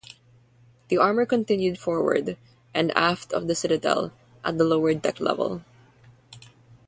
The 0.87 0.97
armour 0.97 1.27
continued 1.27 1.77
forward 1.77 2.35
and 2.73 2.89
aft 2.97 3.31
of 3.33 3.47
the 3.47 3.53
citadel 3.53 4.11
at 4.43 4.57
the 4.57 4.63
lower-deck 4.63 5.19
level. 5.19 5.61